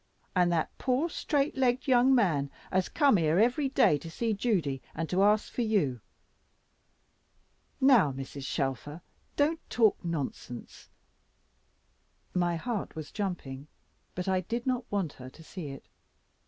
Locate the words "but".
14.15-14.27